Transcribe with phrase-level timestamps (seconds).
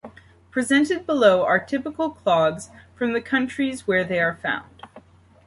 [0.49, 4.81] Presented below are typical clogs from the countries where they are found.